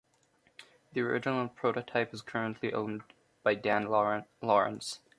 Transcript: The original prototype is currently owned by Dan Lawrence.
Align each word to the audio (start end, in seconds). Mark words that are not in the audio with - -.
The 0.93 1.01
original 1.01 1.47
prototype 1.47 2.11
is 2.11 2.23
currently 2.23 2.73
owned 2.73 3.03
by 3.43 3.53
Dan 3.53 3.85
Lawrence. 3.85 4.99